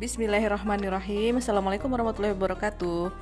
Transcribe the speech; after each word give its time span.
Bismillahirrahmanirrahim. 0.00 1.44
Assalamualaikum 1.44 1.92
warahmatullahi 1.92 2.32
wabarakatuh. 2.32 3.12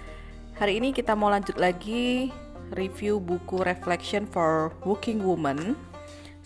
Hari 0.62 0.79
ini 0.79 0.95
kita 0.95 1.18
mau 1.18 1.27
lanjut 1.27 1.58
lagi 1.58 2.30
Review 2.70 3.18
buku 3.18 3.66
Reflection 3.66 4.30
for 4.30 4.70
Working 4.86 5.27
Woman. 5.27 5.75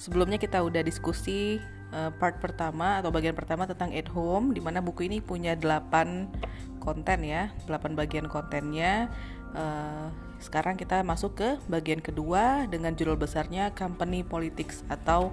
Sebelumnya 0.00 0.40
kita 0.40 0.64
udah 0.64 0.80
diskusi 0.80 1.60
uh, 1.92 2.08
part 2.16 2.40
pertama 2.40 2.96
atau 2.96 3.12
bagian 3.12 3.36
pertama 3.36 3.68
tentang 3.68 3.92
at 3.92 4.08
home 4.08 4.56
Di 4.56 4.64
mana 4.64 4.80
buku 4.80 5.04
ini 5.04 5.20
punya 5.20 5.52
8 5.52 6.80
konten 6.80 7.18
ya 7.28 7.52
8 7.68 7.92
bagian 7.92 8.24
kontennya. 8.24 9.12
Uh, 9.52 10.08
sekarang 10.40 10.80
kita 10.80 11.04
masuk 11.04 11.44
ke 11.44 11.60
bagian 11.68 12.00
kedua 12.00 12.64
dengan 12.72 12.96
judul 12.96 13.20
besarnya 13.20 13.68
Company 13.76 14.24
Politics 14.24 14.80
atau 14.88 15.28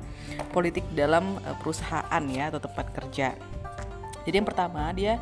politik 0.51 0.83
dalam 0.91 1.39
uh, 1.47 1.55
perusahaan 1.63 2.23
ya 2.27 2.51
atau 2.51 2.59
tempat 2.59 2.91
kerja. 2.91 3.39
Jadi 4.29 4.45
yang 4.45 4.45
pertama 4.45 4.93
dia 4.93 5.17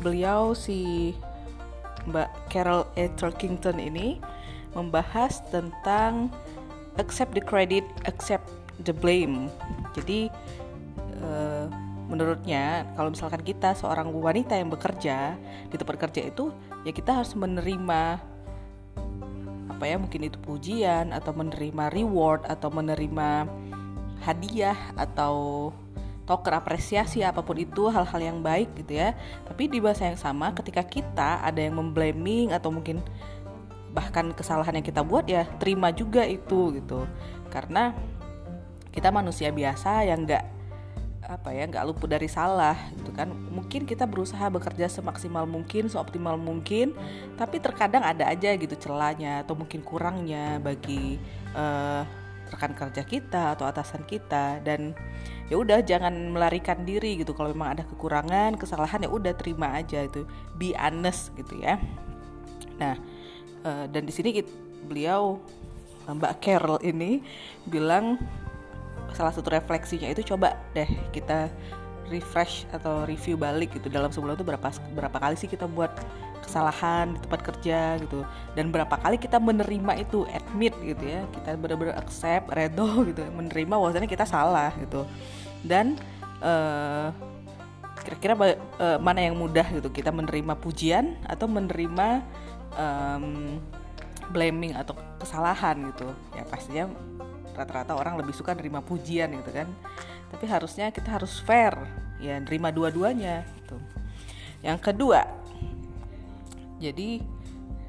beliau 0.00 0.56
si 0.56 1.12
Mbak 2.08 2.48
Carol 2.48 2.88
A. 2.96 3.04
Turkington 3.20 3.76
ini 3.76 4.16
membahas 4.72 5.44
tentang 5.52 6.32
accept 6.96 7.36
the 7.36 7.44
credit, 7.44 7.84
accept 8.08 8.48
the 8.88 8.96
blame. 8.96 9.52
Jadi 9.92 10.32
uh, 11.20 11.68
menurutnya 12.08 12.88
kalau 12.96 13.12
misalkan 13.12 13.44
kita 13.44 13.76
seorang 13.76 14.08
wanita 14.08 14.56
yang 14.56 14.72
bekerja 14.72 15.36
di 15.68 15.76
tempat 15.76 16.08
kerja 16.08 16.32
itu 16.32 16.48
ya 16.88 16.92
kita 16.96 17.20
harus 17.20 17.36
menerima 17.36 18.16
apa 19.68 19.84
ya 19.84 20.00
mungkin 20.00 20.24
itu 20.24 20.40
pujian 20.40 21.12
atau 21.12 21.36
menerima 21.36 21.92
reward 21.92 22.48
atau 22.48 22.72
menerima 22.72 23.44
hadiah 24.24 24.78
atau 24.96 25.68
token 26.28 26.60
apresiasi 26.60 27.24
apa 27.24 27.40
pun 27.40 27.56
itu 27.56 27.88
hal-hal 27.88 28.20
yang 28.20 28.44
baik 28.44 28.76
gitu 28.76 29.00
ya. 29.00 29.16
Tapi 29.48 29.72
di 29.72 29.80
bahasa 29.80 30.04
yang 30.04 30.20
sama 30.20 30.52
ketika 30.52 30.84
kita 30.84 31.40
ada 31.40 31.56
yang 31.56 31.80
memblaming 31.80 32.52
atau 32.52 32.68
mungkin 32.68 33.00
bahkan 33.96 34.36
kesalahan 34.36 34.76
yang 34.76 34.84
kita 34.84 35.00
buat 35.00 35.24
ya 35.24 35.48
terima 35.56 35.88
juga 35.88 36.28
itu 36.28 36.76
gitu. 36.76 37.08
Karena 37.48 37.96
kita 38.92 39.08
manusia 39.08 39.48
biasa 39.48 40.04
yang 40.04 40.28
nggak 40.28 40.60
apa 41.28 41.52
ya 41.52 41.68
nggak 41.68 41.84
luput 41.88 42.12
dari 42.12 42.28
salah 42.28 42.76
gitu 43.00 43.08
kan. 43.16 43.32
Mungkin 43.32 43.88
kita 43.88 44.04
berusaha 44.04 44.52
bekerja 44.52 44.84
semaksimal 44.92 45.48
mungkin 45.48 45.88
seoptimal 45.88 46.36
mungkin 46.36 46.92
tapi 47.40 47.56
terkadang 47.56 48.04
ada 48.04 48.28
aja 48.28 48.52
gitu 48.52 48.76
celahnya 48.76 49.48
atau 49.48 49.56
mungkin 49.56 49.80
kurangnya 49.80 50.60
bagi 50.60 51.16
uh, 51.56 52.04
rekan 52.48 52.72
kerja 52.72 53.02
kita 53.04 53.54
atau 53.56 53.68
atasan 53.68 54.04
kita 54.08 54.60
dan 54.64 54.96
ya 55.48 55.56
udah 55.60 55.84
jangan 55.84 56.12
melarikan 56.32 56.82
diri 56.82 57.20
gitu. 57.20 57.36
Kalau 57.36 57.52
memang 57.52 57.78
ada 57.78 57.84
kekurangan 57.84 58.56
kesalahan 58.56 59.04
ya 59.04 59.10
udah 59.12 59.32
terima 59.36 59.76
aja 59.76 60.04
itu. 60.04 60.24
Be 60.56 60.72
honest 60.76 61.32
gitu 61.36 61.60
ya. 61.60 61.76
Nah 62.80 62.96
uh, 63.64 63.84
dan 63.88 64.02
di 64.08 64.12
sini 64.12 64.40
beliau 64.84 65.40
Mbak 66.08 66.34
Carol 66.40 66.80
ini 66.80 67.20
bilang 67.68 68.16
salah 69.12 69.32
satu 69.32 69.52
refleksinya 69.52 70.08
itu 70.08 70.24
coba 70.24 70.56
deh 70.72 70.88
kita 71.12 71.52
refresh 72.08 72.64
atau 72.72 73.04
review 73.04 73.36
balik 73.36 73.76
gitu. 73.76 73.92
Dalam 73.92 74.08
sebulan 74.08 74.40
itu 74.40 74.44
berapa 74.44 74.68
berapa 74.96 75.16
kali 75.20 75.36
sih 75.36 75.48
kita 75.48 75.68
buat 75.68 75.92
kesalahan 76.48 77.12
di 77.12 77.20
tempat 77.20 77.40
kerja 77.44 78.00
gitu. 78.00 78.24
Dan 78.56 78.72
berapa 78.72 78.96
kali 78.96 79.20
kita 79.20 79.36
menerima 79.36 80.00
itu 80.00 80.24
admit 80.32 80.72
gitu 80.80 81.04
ya. 81.04 81.28
Kita 81.28 81.60
benar-benar 81.60 82.00
accept 82.00 82.48
redo 82.48 82.88
gitu 83.12 83.20
menerima 83.28 83.76
bahwasanya 83.76 84.08
kita 84.08 84.24
salah 84.24 84.72
gitu. 84.80 85.04
Dan 85.60 86.00
uh, 86.40 87.12
kira-kira 88.00 88.32
uh, 88.34 88.96
mana 88.96 89.28
yang 89.28 89.36
mudah 89.36 89.68
gitu? 89.68 89.92
Kita 89.92 90.08
menerima 90.08 90.56
pujian 90.56 91.20
atau 91.28 91.44
menerima 91.44 92.24
um, 92.74 93.60
blaming 94.32 94.72
atau 94.72 94.96
kesalahan 95.20 95.92
gitu. 95.92 96.08
Ya 96.32 96.48
pastinya 96.48 96.88
rata-rata 97.52 97.92
orang 97.92 98.16
lebih 98.16 98.32
suka 98.32 98.56
nerima 98.56 98.80
pujian 98.80 99.28
gitu 99.36 99.52
kan. 99.52 99.68
Tapi 100.32 100.44
harusnya 100.48 100.88
kita 100.88 101.20
harus 101.20 101.36
fair. 101.44 101.76
Ya 102.18 102.40
nerima 102.40 102.72
dua-duanya 102.72 103.44
gitu. 103.60 103.76
Yang 104.58 104.90
kedua 104.90 105.37
jadi 106.78 107.22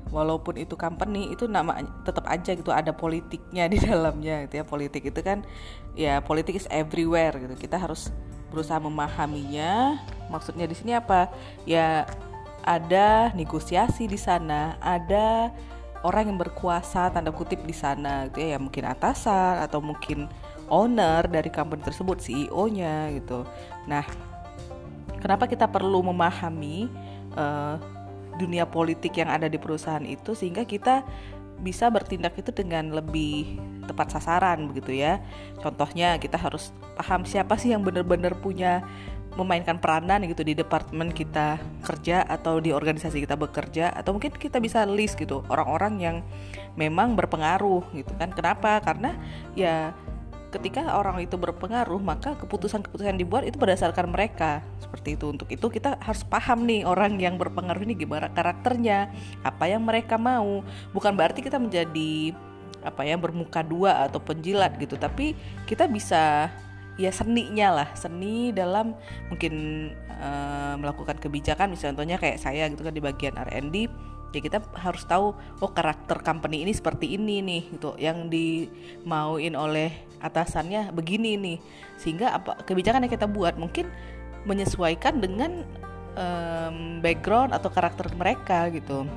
walaupun 0.10 0.58
itu 0.58 0.74
company 0.74 1.30
itu 1.34 1.46
nama 1.46 1.86
tetap 2.02 2.26
aja 2.26 2.58
gitu 2.58 2.74
ada 2.74 2.90
politiknya 2.90 3.70
di 3.70 3.78
dalamnya 3.88 4.50
gitu 4.50 4.62
ya. 4.62 4.66
Politik 4.66 5.10
itu 5.10 5.20
kan 5.22 5.46
ya 5.94 6.22
politik 6.22 6.58
is 6.58 6.68
everywhere 6.74 7.38
gitu. 7.38 7.56
Kita 7.56 7.78
harus 7.78 8.10
berusaha 8.50 8.82
memahaminya. 8.82 10.02
Maksudnya 10.34 10.66
di 10.66 10.76
sini 10.76 10.98
apa? 10.98 11.30
Ya 11.64 12.10
ada 12.66 13.32
negosiasi 13.34 14.06
di 14.06 14.20
sana 14.20 14.76
ada 14.84 15.50
orang 16.04 16.32
yang 16.32 16.40
berkuasa 16.40 17.12
tanda 17.12 17.32
kutip 17.32 17.60
di 17.64 17.76
sana 17.76 18.28
gitu 18.32 18.44
ya, 18.44 18.56
ya 18.56 18.60
mungkin 18.60 18.88
atasan 18.88 19.64
atau 19.64 19.84
mungkin 19.84 20.32
owner 20.72 21.26
dari 21.28 21.50
company 21.50 21.82
tersebut 21.82 22.22
CEO-nya 22.22 23.10
gitu. 23.18 23.44
Nah, 23.90 24.06
kenapa 25.20 25.50
kita 25.50 25.66
perlu 25.66 26.00
memahami 26.06 26.88
uh, 27.36 27.76
dunia 28.38 28.67
politik 28.69 29.17
yang 29.17 29.31
ada 29.31 29.50
di 29.50 29.57
perusahaan 29.57 30.03
itu 30.03 30.38
sehingga 30.38 30.67
kita 30.67 31.01
bisa 31.59 31.91
bertindak 31.91 32.40
itu 32.40 32.56
dengan 32.56 32.95
lebih 32.95 33.59
tepat 33.88 34.16
sasaran 34.16 34.69
begitu 34.72 34.95
ya. 34.95 35.19
Contohnya 35.59 36.16
kita 36.22 36.40
harus 36.40 36.72
paham 36.95 37.28
siapa 37.28 37.59
sih 37.59 37.75
yang 37.75 37.84
benar-benar 37.84 38.38
punya 38.40 38.85
memainkan 39.38 39.79
peranan 39.79 40.25
gitu 40.25 40.44
di 40.44 40.57
departemen 40.57 41.13
kita 41.13 41.62
kerja 41.85 42.28
atau 42.28 42.59
di 42.59 42.73
organisasi 42.75 43.23
kita 43.23 43.40
bekerja 43.40 43.94
atau 43.94 44.17
mungkin 44.17 44.35
kita 44.35 44.59
bisa 44.59 44.84
list 44.84 45.16
gitu 45.16 45.46
orang-orang 45.47 45.94
yang 46.01 46.17
memang 46.75 47.13
berpengaruh 47.16 47.85
gitu 47.96 48.11
kan 48.19 48.34
kenapa 48.35 48.84
karena 48.84 49.16
ya 49.53 49.96
ketika 50.50 50.98
orang 50.98 51.22
itu 51.22 51.38
berpengaruh 51.38 52.02
maka 52.02 52.34
keputusan-keputusan 52.42 53.22
dibuat 53.22 53.46
itu 53.46 53.56
berdasarkan 53.62 54.10
mereka. 54.10 54.66
Seperti 54.82 55.16
itu. 55.16 55.30
Untuk 55.30 55.48
itu 55.54 55.70
kita 55.70 56.02
harus 56.02 56.26
paham 56.26 56.66
nih 56.66 56.84
orang 56.84 57.22
yang 57.22 57.38
berpengaruh 57.38 57.86
ini 57.86 57.94
gimana 57.94 58.34
karakternya 58.34 59.14
apa 59.46 59.70
yang 59.70 59.86
mereka 59.86 60.18
mau. 60.18 60.66
Bukan 60.92 61.14
berarti 61.14 61.46
kita 61.46 61.62
menjadi 61.62 62.34
apa 62.80 63.04
ya 63.04 63.20
bermuka 63.20 63.62
dua 63.62 64.09
atau 64.09 64.18
penjilat 64.18 64.76
gitu. 64.82 64.98
Tapi 64.98 65.38
kita 65.70 65.86
bisa 65.86 66.50
ya 66.98 67.12
seninya 67.14 67.86
lah. 67.86 67.90
Seni 67.94 68.50
dalam 68.50 68.98
mungkin 69.30 69.54
uh, 70.18 70.74
melakukan 70.82 71.22
kebijakan. 71.22 71.70
Misalnya 71.70 71.94
contohnya 71.94 72.18
kayak 72.18 72.42
saya 72.42 72.66
gitu 72.74 72.82
kan 72.82 72.94
di 72.94 73.04
bagian 73.06 73.38
R&D 73.38 73.86
ya 74.30 74.46
kita 74.46 74.62
harus 74.78 75.09
tahu 75.09 75.34
oh 75.34 75.72
karakter 75.74 76.22
company 76.22 76.62
ini 76.62 76.74
seperti 76.74 77.14
ini 77.14 77.46
nih 77.46 77.62
gitu. 77.78 77.94
Yang 78.02 78.34
dimauin 78.34 79.54
oleh 79.54 80.09
atasannya 80.19 80.91
begini 80.91 81.35
nih. 81.40 81.57
Sehingga 82.00 82.35
apa 82.35 82.59
kebijakan 82.63 83.07
yang 83.07 83.13
kita 83.13 83.28
buat 83.28 83.56
mungkin 83.56 83.88
menyesuaikan 84.47 85.19
dengan 85.19 85.68
um, 86.16 87.00
background 87.03 87.52
atau 87.52 87.68
karakter 87.72 88.07
mereka 88.16 88.72
gitu. 88.72 89.08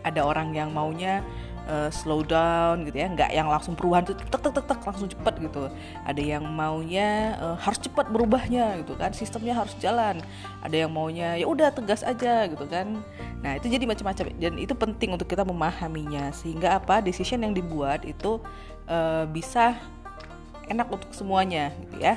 Ada 0.00 0.24
orang 0.24 0.56
yang 0.56 0.72
maunya 0.72 1.20
uh, 1.68 1.90
slow 1.92 2.26
down 2.26 2.82
gitu 2.88 2.96
ya 2.98 3.08
nggak 3.12 3.30
yang 3.30 3.46
langsung 3.46 3.78
perubahan 3.78 4.08
tuh 4.08 4.16
tek 4.16 4.28
tek 4.32 4.52
tek 4.52 4.64
tek 4.66 4.80
langsung 4.82 5.08
cepet 5.10 5.34
gitu. 5.44 5.68
Ada 6.02 6.22
yang 6.22 6.44
maunya 6.48 7.38
uh, 7.38 7.56
harus 7.60 7.78
cepat 7.78 8.10
berubahnya 8.10 8.80
gitu 8.82 8.98
kan 8.98 9.14
sistemnya 9.14 9.54
harus 9.54 9.74
jalan. 9.78 10.18
Ada 10.64 10.86
yang 10.86 10.90
maunya 10.90 11.38
ya 11.38 11.46
udah 11.46 11.70
tegas 11.70 12.02
aja 12.02 12.48
gitu 12.50 12.64
kan. 12.66 12.98
Nah 13.40 13.56
itu 13.56 13.70
jadi 13.70 13.84
macam-macam. 13.86 14.24
Dan 14.36 14.54
itu 14.58 14.74
penting 14.74 15.14
untuk 15.14 15.28
kita 15.30 15.46
memahaminya. 15.46 16.34
Sehingga 16.34 16.80
apa 16.80 17.00
decision 17.04 17.46
yang 17.46 17.54
dibuat 17.54 18.02
itu 18.08 18.42
uh, 18.90 19.24
bisa 19.30 19.78
enak 20.70 20.86
untuk 20.88 21.10
semuanya 21.10 21.74
gitu 21.84 22.00
ya 22.00 22.14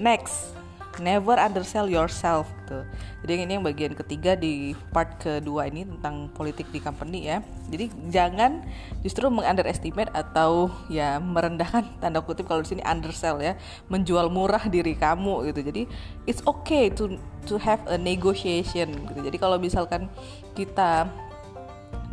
next 0.00 0.54
never 1.00 1.34
undersell 1.38 1.90
yourself 1.90 2.46
gitu. 2.64 2.86
Jadi 3.24 3.32
ini 3.46 3.52
yang 3.56 3.64
bagian 3.64 3.94
ketiga 3.96 4.36
di 4.36 4.76
part 4.92 5.16
kedua 5.18 5.66
ini 5.66 5.88
tentang 5.88 6.30
politik 6.30 6.68
di 6.70 6.78
company 6.78 7.26
ya. 7.26 7.40
Jadi 7.72 7.90
jangan 8.12 8.62
justru 9.00 9.26
mengunderestimate 9.32 10.12
atau 10.12 10.70
ya 10.92 11.18
merendahkan 11.18 11.88
tanda 11.98 12.20
kutip 12.20 12.46
kalau 12.46 12.62
di 12.62 12.76
sini 12.76 12.82
undersell 12.84 13.40
ya, 13.40 13.56
menjual 13.88 14.28
murah 14.28 14.62
diri 14.68 14.94
kamu 14.94 15.50
gitu. 15.50 15.60
Jadi 15.64 15.82
it's 16.28 16.44
okay 16.44 16.92
to 16.92 17.16
to 17.48 17.56
have 17.58 17.80
a 17.88 17.96
negotiation 17.96 18.92
gitu. 19.08 19.20
Jadi 19.24 19.36
kalau 19.40 19.56
misalkan 19.56 20.06
kita 20.52 21.08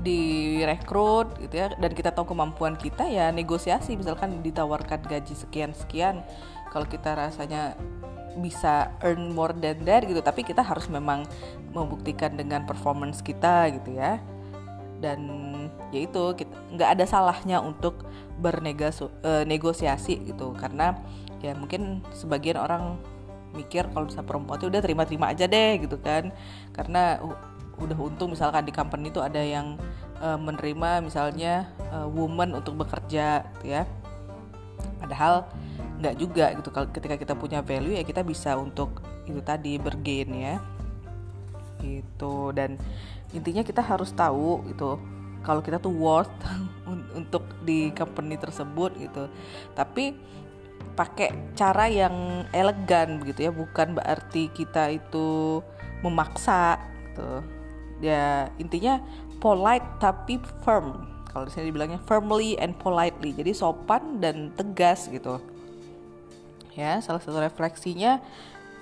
direkrut 0.01 1.37
gitu 1.37 1.61
ya 1.61 1.69
dan 1.77 1.93
kita 1.93 2.09
tahu 2.09 2.33
kemampuan 2.33 2.73
kita 2.77 3.05
ya 3.05 3.29
negosiasi. 3.29 3.93
Misalkan 3.95 4.41
ditawarkan 4.41 5.05
gaji 5.05 5.33
sekian 5.37 5.77
sekian 5.77 6.25
kalau 6.73 6.89
kita 6.89 7.13
rasanya 7.13 7.77
bisa 8.39 8.95
earn 9.03 9.35
more 9.35 9.53
than 9.53 9.83
that 9.85 10.07
gitu. 10.07 10.19
Tapi 10.23 10.41
kita 10.41 10.65
harus 10.65 10.89
memang 10.89 11.27
membuktikan 11.71 12.33
dengan 12.33 12.65
performance 12.65 13.21
kita 13.21 13.69
gitu 13.77 13.95
ya. 13.95 14.17
Dan 15.01 15.19
ya 15.93 16.05
itu 16.05 16.23
nggak 16.73 16.89
ada 16.97 17.05
salahnya 17.05 17.61
untuk 17.61 18.05
bernegosiasi 18.41 20.13
uh, 20.17 20.25
gitu. 20.25 20.47
Karena 20.57 20.97
ya 21.41 21.53
mungkin 21.53 22.01
sebagian 22.13 22.57
orang 22.57 22.97
mikir 23.51 23.83
kalau 23.91 24.07
bisa 24.07 24.23
perempuan 24.23 24.55
itu 24.63 24.71
udah 24.71 24.79
terima-terima 24.79 25.35
aja 25.35 25.45
deh 25.45 25.83
gitu 25.83 25.99
kan. 25.99 26.31
Karena 26.71 27.19
udah 27.81 27.97
untung 27.97 28.31
misalkan 28.31 28.63
di 28.63 28.73
company 28.73 29.09
itu 29.09 29.19
ada 29.19 29.41
yang 29.41 29.75
uh, 30.21 30.37
menerima 30.37 31.01
misalnya 31.01 31.67
uh, 31.89 32.05
woman 32.05 32.53
untuk 32.53 32.77
bekerja 32.77 33.43
gitu 33.57 33.65
ya. 33.65 33.83
Padahal 35.01 35.49
nggak 36.01 36.15
juga 36.17 36.45
gitu 36.57 36.69
kalau 36.73 36.87
ketika 36.89 37.15
kita 37.17 37.33
punya 37.37 37.61
value 37.61 37.93
ya 37.93 38.01
kita 38.05 38.25
bisa 38.25 38.57
untuk 38.57 39.01
itu 39.25 39.41
tadi 39.41 39.81
bergain 39.81 40.29
ya. 40.31 40.55
Gitu 41.81 42.53
dan 42.53 42.77
intinya 43.33 43.65
kita 43.65 43.81
harus 43.81 44.13
tahu 44.13 44.61
gitu 44.69 45.01
kalau 45.41 45.65
kita 45.65 45.81
tuh 45.81 45.89
worth 45.89 46.29
untuk 47.19 47.43
di 47.65 47.89
company 47.97 48.37
tersebut 48.37 48.93
gitu. 49.01 49.25
Tapi 49.73 50.13
pakai 50.93 51.53
cara 51.55 51.87
yang 51.87 52.45
elegan 52.51 53.21
begitu 53.21 53.47
ya 53.47 53.51
bukan 53.53 53.95
berarti 53.95 54.51
kita 54.51 54.91
itu 54.91 55.61
memaksa 56.01 56.81
gitu 57.11 57.60
ya 58.01 58.49
intinya 58.57 58.99
polite 59.39 59.85
tapi 60.01 60.37
firm. 60.65 61.07
Kalau 61.31 61.47
di 61.47 61.71
dibilangnya 61.71 62.03
firmly 62.03 62.59
and 62.59 62.75
politely. 62.75 63.31
Jadi 63.31 63.55
sopan 63.55 64.19
dan 64.19 64.51
tegas 64.59 65.07
gitu. 65.07 65.39
Ya 66.75 66.99
salah 66.99 67.23
satu 67.23 67.39
refleksinya 67.39 68.19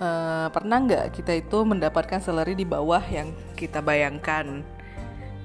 uh, 0.02 0.50
pernah 0.50 0.82
nggak 0.82 1.14
kita 1.14 1.38
itu 1.38 1.62
mendapatkan 1.62 2.18
salary 2.18 2.58
di 2.58 2.66
bawah 2.66 3.02
yang 3.06 3.30
kita 3.54 3.86
bayangkan? 3.86 4.66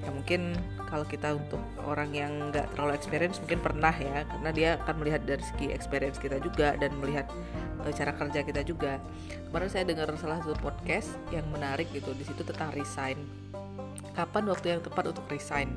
Ya 0.01 0.09
mungkin 0.09 0.57
kalau 0.95 1.03
kita 1.11 1.35
untuk 1.35 1.59
orang 1.83 2.15
yang 2.15 2.31
nggak 2.55 2.71
terlalu 2.71 2.95
experience 2.95 3.43
mungkin 3.43 3.59
pernah 3.59 3.91
ya 3.91 4.23
karena 4.31 4.49
dia 4.55 4.69
akan 4.79 4.95
melihat 5.03 5.27
dari 5.27 5.43
segi 5.43 5.67
experience 5.75 6.15
kita 6.15 6.39
juga 6.39 6.79
dan 6.79 6.95
melihat 7.03 7.27
uh, 7.83 7.91
cara 7.91 8.15
kerja 8.15 8.47
kita 8.47 8.63
juga. 8.63 9.03
Kemarin 9.51 9.67
saya 9.67 9.83
dengar 9.83 10.07
salah 10.15 10.39
satu 10.39 10.55
podcast 10.63 11.19
yang 11.35 11.43
menarik 11.51 11.91
gitu 11.91 12.15
di 12.15 12.23
situ 12.23 12.47
tentang 12.47 12.71
resign 12.71 13.19
kapan 14.15 14.47
waktu 14.47 14.71
yang 14.71 14.81
tepat 14.81 15.11
untuk 15.11 15.27
resign. 15.27 15.75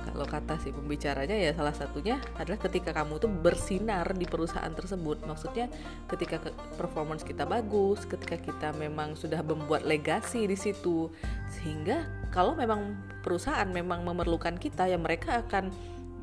Kalau 0.00 0.24
kata 0.24 0.56
si 0.64 0.72
pembicaranya 0.72 1.36
ya 1.36 1.52
salah 1.52 1.76
satunya 1.76 2.16
adalah 2.40 2.56
ketika 2.56 2.96
kamu 2.96 3.20
tuh 3.20 3.28
bersinar 3.28 4.08
di 4.16 4.24
perusahaan 4.24 4.72
tersebut. 4.72 5.20
Maksudnya 5.28 5.68
ketika 6.08 6.40
performance 6.80 7.20
kita 7.20 7.44
bagus 7.44 8.08
ketika 8.08 8.40
kita 8.40 8.68
memang 8.80 9.12
sudah 9.12 9.44
membuat 9.44 9.84
legasi 9.84 10.48
di 10.48 10.56
situ 10.56 11.12
sehingga 11.52 12.08
kalau 12.32 12.56
memang 12.56 12.96
perusahaan 13.20 13.68
memang 13.68 14.02
memerlukan 14.02 14.56
kita 14.56 14.88
ya 14.88 14.96
mereka 14.96 15.44
akan 15.44 15.68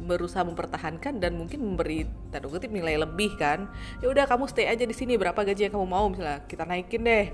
berusaha 0.01 0.41
mempertahankan 0.41 1.21
dan 1.21 1.37
mungkin 1.37 1.61
memberi 1.61 2.09
tanda 2.33 2.49
kutip 2.49 2.73
nilai 2.73 2.97
lebih 2.97 3.37
kan. 3.37 3.69
Ya 4.01 4.09
udah 4.09 4.25
kamu 4.25 4.49
stay 4.49 4.65
aja 4.65 4.81
di 4.81 4.95
sini 4.97 5.13
berapa 5.13 5.37
gaji 5.37 5.69
yang 5.69 5.73
kamu 5.77 5.87
mau? 5.87 6.09
Misalnya 6.09 6.41
kita 6.49 6.65
naikin 6.65 7.05
deh 7.05 7.29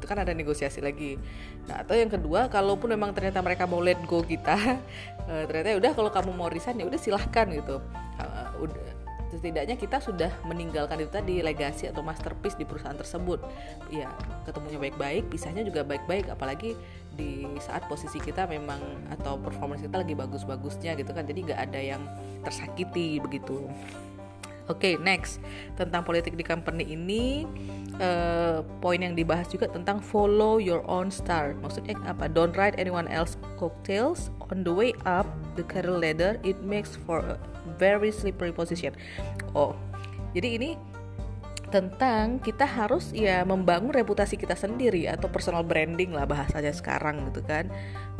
itu 0.00 0.08
kan 0.08 0.16
ada 0.16 0.32
negosiasi 0.32 0.80
lagi. 0.80 1.20
Nah 1.68 1.84
atau 1.84 1.92
yang 1.92 2.08
kedua 2.08 2.48
kalaupun 2.48 2.96
memang 2.96 3.12
ternyata 3.12 3.44
mereka 3.44 3.68
mau 3.68 3.84
let 3.84 4.00
go 4.08 4.24
kita 4.24 4.56
uh, 5.28 5.44
ternyata 5.48 5.76
ya 5.76 5.76
udah 5.76 5.92
kalau 5.92 6.08
kamu 6.08 6.32
mau 6.32 6.48
resign 6.48 6.80
ya 6.80 6.88
udah 6.88 6.96
silahkan 6.96 7.44
gitu. 7.52 7.76
Uh, 8.16 8.64
udah 8.64 9.00
setidaknya 9.30 9.78
kita 9.78 10.02
sudah 10.02 10.32
meninggalkan 10.42 11.06
itu 11.06 11.12
tadi 11.14 11.38
legasi 11.38 11.86
atau 11.86 12.02
masterpiece 12.02 12.58
di 12.58 12.66
perusahaan 12.66 12.96
tersebut. 12.96 13.38
Ya 13.92 14.10
ketemunya 14.42 14.80
baik-baik 14.80 15.30
pisahnya 15.30 15.62
juga 15.62 15.86
baik-baik 15.86 16.32
apalagi 16.32 16.74
di 17.14 17.46
saat 17.62 17.86
posisi 17.86 18.18
kita 18.18 18.48
memang 18.50 18.80
atau 19.12 19.38
performance 19.38 19.84
kita 19.84 20.02
lagi 20.02 20.16
bagus-bagusnya 20.18 20.98
gitu 20.98 21.12
kan. 21.14 21.28
Jadi 21.28 21.52
nggak 21.52 21.60
ada 21.60 21.80
yang 21.80 22.02
tersakiti 22.42 23.20
begitu 23.20 23.68
Oke, 24.70 24.94
okay, 24.94 25.02
next 25.02 25.42
tentang 25.74 26.06
politik 26.06 26.38
di 26.38 26.46
company 26.46 26.94
ini 26.94 27.42
uh, 27.98 28.62
poin 28.78 29.02
yang 29.02 29.18
dibahas 29.18 29.50
juga 29.50 29.66
tentang 29.66 29.98
follow 29.98 30.62
your 30.62 30.86
own 30.86 31.10
star. 31.10 31.58
Maksudnya 31.58 31.98
apa? 32.06 32.30
Don't 32.30 32.54
ride 32.54 32.78
anyone 32.78 33.10
else 33.10 33.34
cocktails 33.58 34.30
on 34.46 34.62
the 34.62 34.70
way 34.70 34.94
up 35.02 35.26
the 35.58 35.66
career 35.66 35.90
ladder. 35.90 36.38
It 36.46 36.62
makes 36.62 36.94
for 37.02 37.18
a 37.18 37.34
very 37.82 38.14
slippery 38.14 38.54
position. 38.54 38.94
Oh, 39.58 39.74
jadi 40.38 40.54
ini 40.54 40.70
tentang 41.74 42.38
kita 42.38 42.66
harus 42.66 43.10
ya 43.10 43.42
membangun 43.42 43.94
reputasi 43.94 44.34
kita 44.38 44.54
sendiri 44.54 45.06
atau 45.06 45.30
personal 45.30 45.62
branding 45.66 46.14
lah 46.14 46.30
bahasanya 46.30 46.70
sekarang 46.70 47.26
gitu 47.34 47.42
kan. 47.42 47.66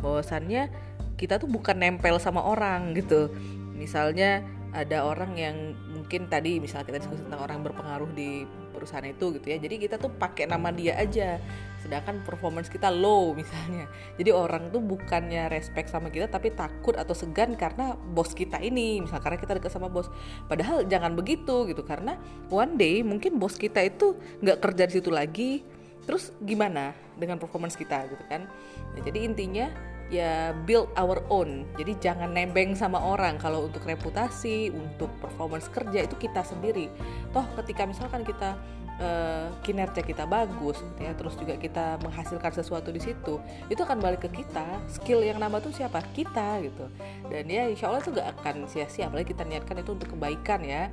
Bahwasannya 0.03 0.67
kita 1.15 1.39
tuh 1.39 1.47
bukan 1.47 1.79
nempel 1.79 2.19
sama 2.19 2.43
orang 2.43 2.91
gitu. 2.91 3.31
Misalnya 3.75 4.43
ada 4.71 5.03
orang 5.03 5.35
yang 5.35 5.75
mungkin 5.91 6.31
tadi 6.31 6.63
misalnya 6.63 6.87
kita 6.87 7.03
diskusi 7.03 7.23
tentang 7.27 7.43
orang 7.43 7.59
berpengaruh 7.59 8.07
di 8.15 8.47
perusahaan 8.71 9.03
itu 9.03 9.35
gitu 9.35 9.47
ya. 9.51 9.59
Jadi 9.59 9.75
kita 9.77 9.99
tuh 9.99 10.09
pakai 10.15 10.47
nama 10.47 10.71
dia 10.71 10.95
aja. 10.95 11.37
Sedangkan 11.83 12.23
performance 12.23 12.71
kita 12.71 12.87
low 12.87 13.35
misalnya. 13.35 13.91
Jadi 14.15 14.31
orang 14.31 14.71
tuh 14.71 14.79
bukannya 14.79 15.51
respect 15.51 15.91
sama 15.91 16.07
kita 16.07 16.31
tapi 16.31 16.55
takut 16.55 16.95
atau 16.95 17.11
segan 17.11 17.59
karena 17.59 17.99
bos 18.15 18.31
kita 18.31 18.63
ini. 18.63 19.03
Misalnya 19.03 19.23
karena 19.23 19.39
kita 19.43 19.51
dekat 19.59 19.71
sama 19.75 19.91
bos. 19.91 20.07
Padahal 20.47 20.87
jangan 20.87 21.19
begitu 21.19 21.67
gitu. 21.67 21.83
Karena 21.83 22.15
one 22.47 22.79
day 22.79 23.03
mungkin 23.03 23.37
bos 23.37 23.59
kita 23.59 23.83
itu 23.83 24.15
nggak 24.39 24.63
kerja 24.63 24.87
di 24.87 24.93
situ 24.95 25.11
lagi. 25.11 25.61
Terus 26.07 26.33
gimana 26.41 26.97
dengan 27.19 27.37
performance 27.37 27.77
kita 27.77 28.07
gitu 28.09 28.23
kan? 28.25 28.49
Nah, 28.95 29.01
jadi 29.05 29.21
intinya 29.21 29.69
ya 30.11 30.51
build 30.67 30.91
our 30.99 31.23
own. 31.31 31.63
Jadi 31.79 31.97
jangan 32.03 32.35
nembeng 32.35 32.75
sama 32.75 32.99
orang. 32.99 33.39
Kalau 33.39 33.71
untuk 33.71 33.87
reputasi 33.87 34.69
untuk 34.69 35.09
performance 35.23 35.71
kerja 35.71 36.03
itu 36.03 36.19
kita 36.19 36.43
sendiri. 36.43 36.91
Toh 37.31 37.47
ketika 37.63 37.87
misalkan 37.87 38.27
kita 38.27 38.59
uh, 38.99 39.47
kinerja 39.63 40.03
kita 40.03 40.27
bagus 40.27 40.83
gitu 40.83 40.99
ya 40.99 41.15
terus 41.15 41.33
juga 41.39 41.55
kita 41.55 41.97
menghasilkan 42.03 42.51
sesuatu 42.51 42.91
di 42.91 42.99
situ 42.99 43.39
itu 43.71 43.79
akan 43.79 44.03
balik 44.03 44.27
ke 44.27 44.43
kita. 44.43 44.83
Skill 44.91 45.23
yang 45.23 45.39
nambah 45.39 45.63
tuh 45.63 45.73
siapa? 45.73 46.03
Kita 46.11 46.59
gitu. 46.59 46.91
Dan 47.31 47.47
ya 47.47 47.71
insya 47.71 47.87
Allah 47.87 48.03
itu 48.03 48.11
gak 48.11 48.29
akan 48.43 48.67
sia-sia. 48.67 49.07
Apalagi 49.07 49.31
kita 49.31 49.47
niatkan 49.47 49.79
itu 49.79 49.95
untuk 49.95 50.11
kebaikan 50.11 50.61
ya. 50.67 50.91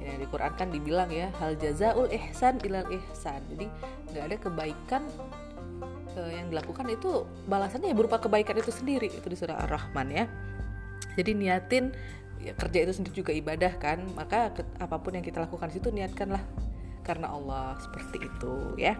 Ya 0.00 0.16
di 0.16 0.24
Quran 0.32 0.56
kan 0.56 0.72
dibilang 0.72 1.12
ya 1.12 1.28
hal 1.42 1.60
jazaul 1.60 2.08
ihsan 2.08 2.56
ilal 2.64 2.88
ihsan. 2.88 3.44
Jadi 3.52 3.68
nggak 4.08 4.24
ada 4.32 4.36
kebaikan 4.40 5.02
uh, 6.16 6.30
yang 6.30 6.50
dilakukan 6.50 6.86
itu 6.90 7.26
balasannya 7.46 7.92
ya 7.92 7.96
berupa 7.96 8.18
kebaikan 8.18 8.56
itu 8.58 8.72
sendiri 8.72 9.10
itu 9.10 9.26
di 9.26 9.36
surah 9.36 9.60
Ar-Rahman 9.66 10.08
ya 10.10 10.24
jadi 11.14 11.30
niatin 11.34 11.92
ya, 12.40 12.52
kerja 12.56 12.88
itu 12.88 12.92
sendiri 12.96 13.14
juga 13.14 13.32
ibadah 13.34 13.72
kan 13.76 14.02
maka 14.16 14.54
ke, 14.54 14.62
apa 14.80 14.96
pun 14.98 15.14
yang 15.14 15.24
kita 15.24 15.42
lakukan 15.42 15.68
situ 15.70 15.92
niatkanlah 15.92 16.42
karena 17.04 17.30
Allah 17.32 17.76
seperti 17.80 18.26
itu 18.26 18.54
ya 18.78 18.96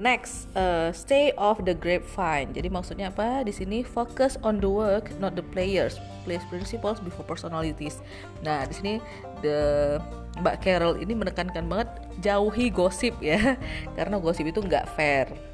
Next, 0.00 0.48
uh, 0.56 0.88
stay 0.90 1.36
off 1.36 1.60
the 1.62 1.76
grapevine. 1.76 2.50
Jadi 2.56 2.72
maksudnya 2.72 3.12
apa? 3.12 3.44
Di 3.44 3.52
sini 3.52 3.84
focus 3.84 4.40
on 4.40 4.56
the 4.58 4.66
work, 4.66 5.12
not 5.20 5.36
the 5.36 5.44
players. 5.44 6.00
Place 6.24 6.42
principles 6.48 6.96
before 6.98 7.28
personalities. 7.28 8.00
Nah, 8.40 8.64
di 8.64 8.74
sini 8.74 8.94
the 9.44 10.00
Mbak 10.40 10.64
Carol 10.64 10.96
ini 10.96 11.12
menekankan 11.12 11.68
banget 11.68 11.92
jauhi 12.24 12.72
gosip 12.72 13.14
ya, 13.20 13.60
karena 14.00 14.16
gosip 14.16 14.48
itu 14.48 14.64
nggak 14.64 14.88
fair 14.96 15.51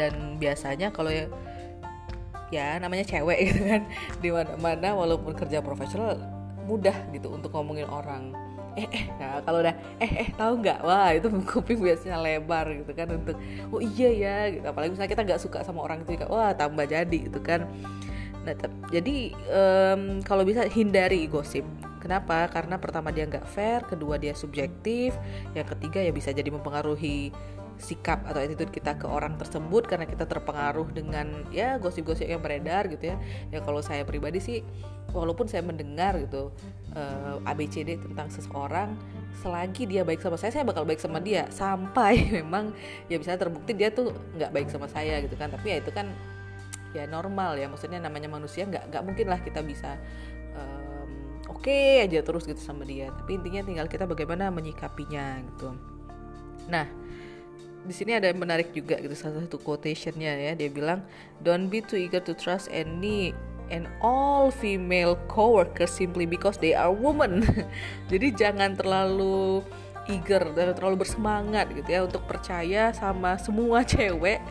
dan 0.00 0.40
biasanya 0.40 0.88
kalau 0.88 1.12
ya 1.12 1.28
ya 2.48 2.80
namanya 2.80 3.04
cewek 3.04 3.38
gitu 3.52 3.60
kan 3.68 3.82
di 4.18 4.28
mana-mana 4.32 4.96
walaupun 4.96 5.36
kerja 5.36 5.60
profesional 5.60 6.18
mudah 6.64 6.94
gitu 7.12 7.28
untuk 7.32 7.52
ngomongin 7.52 7.88
orang. 7.88 8.32
Eh 8.78 8.86
eh 8.86 9.04
nah 9.18 9.42
kalau 9.42 9.66
udah 9.66 9.74
eh 9.98 10.12
eh 10.26 10.28
tahu 10.38 10.62
nggak? 10.62 10.78
Wah 10.86 11.10
itu 11.12 11.26
kuping 11.50 11.82
biasanya 11.82 12.22
lebar 12.22 12.70
gitu 12.70 12.92
kan 12.94 13.10
untuk 13.10 13.36
oh 13.74 13.82
iya 13.82 14.08
ya 14.14 14.36
gitu. 14.54 14.64
Apalagi 14.64 14.94
misalnya 14.94 15.10
kita 15.10 15.22
nggak 15.26 15.40
suka 15.42 15.58
sama 15.66 15.82
orang 15.82 16.06
itu 16.06 16.16
wah 16.30 16.54
tambah 16.54 16.86
jadi 16.86 17.18
gitu 17.26 17.42
kan. 17.42 17.66
Nah 18.46 18.54
jadi 18.88 19.34
um, 19.50 20.22
kalau 20.22 20.46
bisa 20.46 20.64
hindari 20.70 21.26
gosip. 21.26 21.66
Kenapa? 22.00 22.48
Karena 22.48 22.80
pertama 22.80 23.12
dia 23.12 23.28
nggak 23.28 23.44
fair 23.44 23.84
kedua 23.84 24.16
dia 24.16 24.32
subjektif 24.32 25.12
yang 25.52 25.68
ketiga 25.68 26.00
ya 26.00 26.08
bisa 26.14 26.32
jadi 26.32 26.48
mempengaruhi 26.48 27.28
sikap 27.80 28.28
atau 28.28 28.38
attitude 28.38 28.70
kita 28.70 28.94
ke 29.00 29.08
orang 29.08 29.40
tersebut 29.40 29.88
karena 29.88 30.04
kita 30.04 30.28
terpengaruh 30.28 30.92
dengan 30.92 31.48
ya 31.48 31.80
gosip-gosip 31.80 32.28
yang 32.28 32.44
beredar 32.44 32.86
gitu 32.92 33.10
ya. 33.10 33.16
Ya 33.48 33.58
kalau 33.64 33.80
saya 33.80 34.04
pribadi 34.04 34.38
sih 34.38 34.60
walaupun 35.10 35.50
saya 35.50 35.64
mendengar 35.66 36.14
gitu 36.20 36.54
uh, 36.94 37.40
eh, 37.40 37.50
ABCD 37.50 37.98
tentang 37.98 38.30
seseorang 38.30 38.94
selagi 39.40 39.88
dia 39.88 40.04
baik 40.04 40.20
sama 40.20 40.36
saya 40.36 40.52
saya 40.60 40.64
bakal 40.68 40.84
baik 40.84 41.00
sama 41.00 41.18
dia. 41.18 41.48
Sampai 41.48 42.20
memang 42.38 42.76
ya 43.08 43.16
bisa 43.16 43.34
terbukti 43.40 43.72
dia 43.72 43.88
tuh 43.88 44.12
nggak 44.36 44.52
baik 44.52 44.68
sama 44.68 44.86
saya 44.86 45.18
gitu 45.24 45.34
kan. 45.34 45.48
Tapi 45.48 45.66
ya 45.72 45.76
itu 45.80 45.90
kan 45.90 46.12
ya 46.92 47.08
normal 47.08 47.56
ya. 47.56 47.66
Maksudnya 47.66 47.98
namanya 47.98 48.28
manusia 48.28 48.68
nggak 48.68 48.92
nggak 48.92 49.02
mungkin 49.02 49.26
lah 49.26 49.40
kita 49.40 49.64
bisa 49.64 49.96
um, 50.52 51.40
oke 51.48 51.64
okay 51.64 52.04
aja 52.04 52.20
terus 52.20 52.44
gitu 52.44 52.60
sama 52.60 52.84
dia. 52.84 53.08
Tapi 53.08 53.40
intinya 53.40 53.64
tinggal 53.64 53.88
kita 53.88 54.04
bagaimana 54.04 54.52
menyikapinya 54.52 55.40
gitu. 55.48 55.72
Nah 56.68 56.99
di 57.84 57.94
sini 57.96 58.16
ada 58.16 58.28
yang 58.28 58.40
menarik 58.40 58.76
juga 58.76 59.00
gitu 59.00 59.16
salah 59.16 59.40
satu 59.44 59.56
quotationnya 59.60 60.36
ya. 60.36 60.52
Dia 60.56 60.68
bilang 60.68 61.00
don't 61.40 61.72
be 61.72 61.80
too 61.80 61.96
eager 61.96 62.20
to 62.20 62.36
trust 62.36 62.68
any 62.68 63.32
and 63.70 63.86
all 64.02 64.50
female 64.50 65.14
coworkers 65.30 65.94
simply 65.94 66.26
because 66.26 66.58
they 66.58 66.74
are 66.74 66.90
women 66.90 67.46
jadi 68.10 68.34
jangan 68.34 68.74
terlalu 68.74 69.62
eager 70.10 70.42
dan 70.52 70.74
terlalu 70.74 71.06
bersemangat 71.06 71.70
gitu 71.70 71.88
ya 71.88 72.00
untuk 72.04 72.26
percaya 72.26 72.90
sama 72.90 73.38
semua 73.38 73.86
cewek 73.92 74.42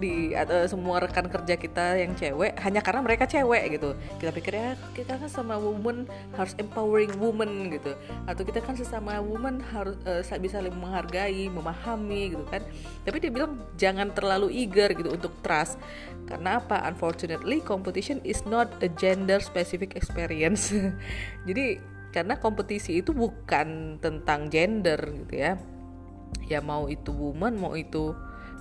di 0.00 0.32
atau 0.32 0.64
semua 0.64 1.04
rekan 1.04 1.28
kerja 1.28 1.60
kita 1.60 2.00
yang 2.00 2.16
cewek 2.16 2.56
hanya 2.64 2.80
karena 2.80 3.04
mereka 3.04 3.28
cewek 3.28 3.76
gitu. 3.76 3.92
Kita 4.16 4.32
pikir 4.32 4.52
ya 4.56 4.68
kita 4.96 5.20
kan 5.20 5.28
sama 5.28 5.60
woman 5.60 6.08
harus 6.34 6.56
empowering 6.56 7.12
woman 7.20 7.68
gitu. 7.68 7.92
Atau 8.24 8.48
kita 8.48 8.64
kan 8.64 8.74
sesama 8.74 9.20
woman 9.20 9.60
harus 9.60 10.00
uh, 10.08 10.24
bisa 10.40 10.64
menghargai 10.64 11.52
memahami 11.52 12.32
gitu 12.32 12.44
kan. 12.48 12.64
Tapi 13.04 13.16
dia 13.20 13.30
bilang 13.30 13.60
jangan 13.76 14.10
terlalu 14.16 14.48
eager 14.56 14.90
gitu 14.96 15.12
untuk 15.12 15.36
trust. 15.44 15.76
Karena 16.24 16.58
apa? 16.58 16.80
Unfortunately 16.88 17.60
competition 17.60 18.24
is 18.24 18.40
not 18.48 18.72
a 18.80 18.88
gender 18.88 19.38
specific 19.44 19.94
experience. 19.94 20.72
Jadi 21.48 21.89
karena 22.10 22.38
kompetisi 22.42 22.98
itu 22.98 23.14
bukan 23.14 23.98
tentang 24.02 24.50
gender 24.50 24.98
gitu 24.98 25.34
ya. 25.34 25.52
Ya 26.46 26.58
mau 26.62 26.90
itu 26.90 27.14
woman 27.14 27.54
mau 27.58 27.74
itu 27.78 28.14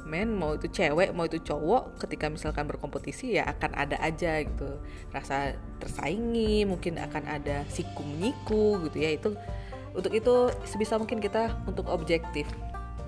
men 0.10 0.34
mau 0.34 0.58
itu 0.58 0.66
cewek 0.74 1.14
mau 1.14 1.30
itu 1.30 1.38
cowok 1.38 2.02
ketika 2.02 2.34
misalkan 2.34 2.66
berkompetisi 2.66 3.38
ya 3.38 3.50
akan 3.50 3.72
ada 3.78 3.98
aja 4.02 4.42
gitu. 4.42 4.82
Rasa 5.14 5.58
tersaingi 5.82 6.66
mungkin 6.66 6.98
akan 6.98 7.24
ada 7.30 7.66
siku 7.70 8.02
menyiku 8.06 8.82
gitu 8.90 8.98
ya. 8.98 9.14
Itu 9.18 9.38
untuk 9.94 10.14
itu 10.14 10.54
sebisa 10.66 10.98
mungkin 11.02 11.18
kita 11.22 11.66
untuk 11.66 11.90
objektif. 11.90 12.46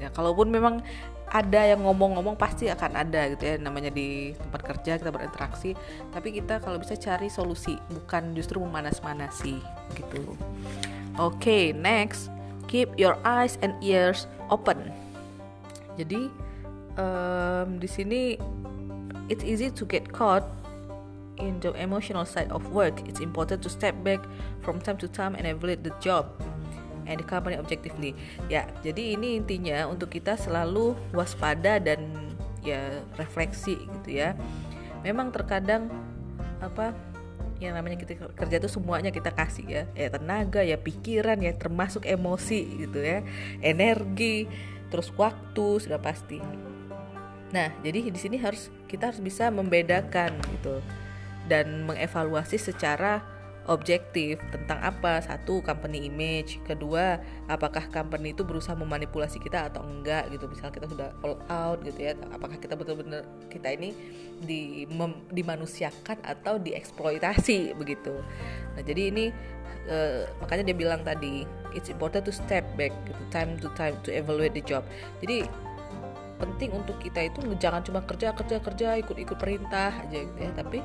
Ya 0.01 0.09
kalaupun 0.09 0.49
memang 0.49 0.81
ada 1.31 1.63
yang 1.63 1.87
ngomong-ngomong 1.87 2.35
pasti 2.35 2.67
akan 2.67 2.91
ada 3.07 3.31
gitu 3.31 3.47
ya 3.47 3.55
namanya 3.55 3.87
di 3.87 4.35
tempat 4.35 4.61
kerja 4.67 4.99
kita 4.99 5.11
berinteraksi. 5.15 5.71
Tapi 6.11 6.35
kita 6.35 6.59
kalau 6.59 6.75
bisa 6.75 6.99
cari 6.99 7.31
solusi 7.31 7.79
bukan 7.87 8.35
justru 8.35 8.59
memanas-manasi 8.59 9.63
gitu. 9.95 10.35
Oke 11.15 11.39
okay, 11.39 11.63
next. 11.71 12.27
Keep 12.67 12.99
your 12.99 13.15
eyes 13.23 13.55
and 13.63 13.75
ears 13.79 14.27
open. 14.51 14.91
Jadi 15.95 16.27
um, 16.99 17.79
di 17.79 17.87
sini 17.87 18.35
it's 19.31 19.47
easy 19.47 19.71
to 19.71 19.87
get 19.87 20.11
caught 20.11 20.43
in 21.39 21.63
the 21.63 21.71
emotional 21.79 22.27
side 22.27 22.51
of 22.51 22.59
work. 22.75 22.99
It's 23.07 23.23
important 23.23 23.63
to 23.63 23.71
step 23.71 23.95
back 24.03 24.19
from 24.59 24.83
time 24.83 24.99
to 24.99 25.07
time 25.07 25.39
and 25.39 25.47
evaluate 25.47 25.87
the 25.87 25.95
job 26.03 26.27
and 27.11 27.19
the 27.19 27.27
company 27.27 27.59
objectively. 27.59 28.15
Ya, 28.47 28.65
jadi 28.79 29.19
ini 29.19 29.43
intinya 29.43 29.85
untuk 29.91 30.09
kita 30.15 30.39
selalu 30.39 30.95
waspada 31.11 31.77
dan 31.77 32.07
ya 32.63 33.03
refleksi 33.19 33.75
gitu 33.99 34.09
ya. 34.15 34.33
Memang 35.03 35.35
terkadang 35.35 35.91
apa 36.63 36.95
yang 37.61 37.77
namanya 37.77 38.01
kita 38.01 38.17
kerja 38.33 38.57
itu 38.57 38.69
semuanya 38.71 39.13
kita 39.13 39.29
kasih 39.29 39.65
ya, 39.69 39.83
ya 39.93 40.09
tenaga, 40.09 40.65
ya 40.65 40.81
pikiran, 40.81 41.37
ya 41.45 41.53
termasuk 41.53 42.09
emosi 42.09 42.87
gitu 42.87 42.97
ya, 42.97 43.21
energi, 43.61 44.49
terus 44.89 45.13
waktu 45.13 45.77
sudah 45.77 46.01
pasti. 46.01 46.41
Nah, 47.53 47.69
jadi 47.85 48.09
di 48.09 48.17
sini 48.17 48.41
harus 48.41 48.73
kita 48.89 49.13
harus 49.13 49.21
bisa 49.21 49.53
membedakan 49.53 50.41
gitu 50.57 50.81
dan 51.45 51.85
mengevaluasi 51.85 52.57
secara 52.57 53.21
objektif 53.69 54.41
tentang 54.49 54.81
apa? 54.81 55.21
Satu 55.21 55.61
company 55.61 56.09
image. 56.09 56.57
Kedua 56.65 57.21
apakah 57.45 57.89
company 57.93 58.33
itu 58.33 58.41
berusaha 58.41 58.73
memanipulasi 58.73 59.37
kita 59.37 59.69
atau 59.69 59.85
enggak 59.85 60.29
gitu? 60.33 60.49
Misal 60.49 60.73
kita 60.73 60.89
sudah 60.89 61.13
all 61.21 61.37
out 61.49 61.81
gitu 61.85 62.09
ya 62.09 62.17
apakah 62.33 62.57
kita 62.57 62.73
betul-betul 62.73 63.21
kita 63.53 63.73
ini 63.73 63.93
di 64.41 64.89
mem, 64.89 65.21
dimanusiakan 65.29 66.17
atau 66.25 66.57
dieksploitasi 66.57 67.77
begitu? 67.77 68.17
Nah 68.73 68.81
jadi 68.81 69.13
ini 69.13 69.29
uh, 69.89 70.25
makanya 70.41 70.73
dia 70.73 70.77
bilang 70.77 71.01
tadi 71.05 71.45
it's 71.77 71.89
important 71.89 72.25
to 72.25 72.33
step 72.33 72.65
back 72.75 72.91
gitu 73.07 73.21
time 73.29 73.57
to 73.61 73.69
time 73.77 73.95
to 74.01 74.09
evaluate 74.09 74.57
the 74.57 74.63
job. 74.65 74.81
Jadi 75.21 75.45
penting 76.41 76.73
untuk 76.73 76.97
kita 76.97 77.29
itu 77.29 77.39
jangan 77.61 77.85
cuma 77.85 78.01
kerja 78.01 78.33
kerja 78.33 78.57
kerja 78.57 78.87
ikut 78.97 79.13
ikut 79.13 79.37
perintah 79.37 79.93
aja 79.93 80.17
gitu 80.25 80.39
ya. 80.41 80.51
Tapi 80.57 80.81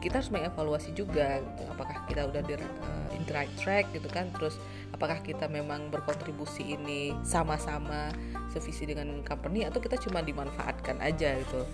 kita 0.00 0.22
harus 0.22 0.32
mengevaluasi 0.32 0.96
juga 0.96 1.44
gitu. 1.44 1.62
apakah 1.68 2.08
kita 2.08 2.24
udah 2.24 2.40
di 2.40 2.56
uh, 2.56 3.08
in 3.12 3.22
the 3.26 3.34
right 3.34 3.52
track 3.58 3.90
gitu 3.92 4.08
kan? 4.08 4.32
Terus 4.32 4.56
apakah 4.94 5.20
kita 5.20 5.50
memang 5.50 5.92
berkontribusi 5.92 6.78
ini 6.78 7.12
sama-sama 7.26 8.08
sevisi 8.48 8.88
dengan 8.88 9.20
company 9.26 9.68
atau 9.68 9.82
kita 9.82 10.00
cuma 10.00 10.24
dimanfaatkan 10.24 11.02
aja 11.04 11.36
gitu? 11.36 11.66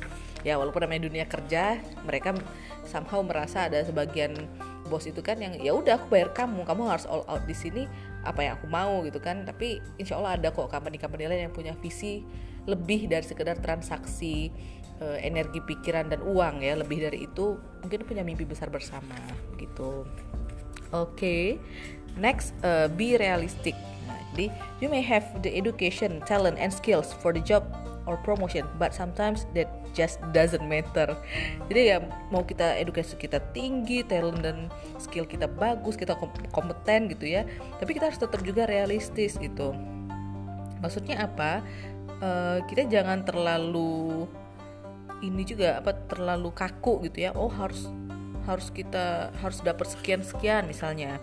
Ya 0.43 0.59
walaupun 0.59 0.83
namanya 0.83 1.07
dunia 1.07 1.27
kerja 1.29 1.79
mereka 2.03 2.35
somehow 2.83 3.23
merasa 3.23 3.71
ada 3.71 3.83
sebagian 3.87 4.35
bos 4.87 5.03
itu 5.07 5.19
kan 5.19 5.39
yang 5.43 5.59
ya 5.59 5.75
udah 5.75 5.99
aku 5.99 6.15
bayar 6.15 6.31
kamu 6.31 6.63
kamu 6.63 6.87
harus 6.87 7.11
all 7.11 7.27
out 7.27 7.43
di 7.43 7.55
sini 7.59 7.91
apa 8.23 8.43
yang 8.43 8.59
aku 8.59 8.67
mau 8.67 9.07
gitu 9.07 9.23
kan. 9.23 9.47
Tapi 9.47 9.79
insya 10.03 10.19
Allah 10.19 10.35
ada 10.39 10.51
kok 10.51 10.67
company-company 10.67 11.31
lain 11.31 11.51
yang 11.51 11.55
punya 11.55 11.75
visi 11.79 12.27
lebih 12.67 13.07
dari 13.07 13.25
sekedar 13.25 13.59
transaksi 13.63 14.51
uh, 15.01 15.19
energi 15.23 15.63
pikiran 15.63 16.11
dan 16.11 16.21
uang 16.23 16.63
ya. 16.63 16.75
Lebih 16.77 17.09
dari 17.11 17.25
itu 17.27 17.57
mungkin 17.83 18.03
punya 18.05 18.23
mimpi 18.27 18.45
besar 18.47 18.69
bersama 18.69 19.17
gitu. 19.57 20.05
Oke 20.95 21.19
okay. 21.19 21.45
next 22.15 22.55
uh, 22.63 22.87
be 22.87 23.19
realistic. 23.19 23.75
Nah, 24.07 24.19
jadi 24.35 24.47
you 24.79 24.89
may 24.91 25.03
have 25.03 25.27
the 25.43 25.51
education 25.51 26.23
talent 26.25 26.59
and 26.63 26.71
skills 26.71 27.11
for 27.11 27.35
the 27.35 27.43
job 27.43 27.67
or 28.07 28.15
promotion 28.23 28.63
but 28.79 28.95
sometimes 28.95 29.51
that 29.51 29.67
just 29.97 30.23
doesn't 30.31 30.63
matter. 30.69 31.19
Jadi 31.67 31.81
ya 31.91 31.99
mau 32.31 32.47
kita 32.47 32.79
edukasi 32.79 33.19
kita 33.19 33.43
tinggi 33.51 34.07
talent 34.07 34.45
dan 34.47 34.71
skill 35.03 35.27
kita 35.27 35.51
bagus 35.51 35.99
kita 35.99 36.15
kompeten 36.55 37.11
gitu 37.11 37.27
ya 37.27 37.43
tapi 37.81 37.97
kita 37.99 38.13
harus 38.13 38.21
tetap 38.21 38.41
juga 38.47 38.71
realistis 38.71 39.35
gitu. 39.41 39.75
Maksudnya 40.79 41.27
apa 41.27 41.67
uh, 42.21 42.59
kita 42.69 42.89
jangan 42.89 43.25
terlalu 43.25 44.25
ini 45.25 45.43
juga 45.49 45.81
apa 45.81 45.97
terlalu 46.07 46.53
kaku 46.53 47.05
gitu 47.09 47.29
ya. 47.29 47.31
Oh 47.33 47.49
harus 47.49 47.89
harus 48.45 48.71
kita 48.71 49.35
harus 49.41 49.59
dapat 49.65 49.89
sekian 49.91 50.23
sekian 50.23 50.69
misalnya. 50.69 51.19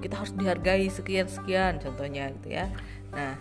Kita 0.00 0.20
harus 0.20 0.32
dihargai 0.36 0.88
sekian 0.88 1.28
sekian 1.28 1.80
contohnya 1.80 2.32
gitu 2.40 2.56
ya. 2.56 2.68
Nah 3.12 3.36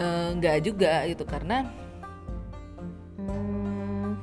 uh, 0.00 0.28
nggak 0.38 0.56
juga 0.64 1.04
gitu 1.06 1.24
karena 1.26 1.66
hmm, 3.18 4.16